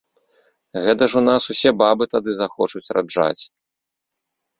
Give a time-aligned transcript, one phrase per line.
[0.85, 3.43] Гэта ж у нас усе бабы тады захочуць раджаць!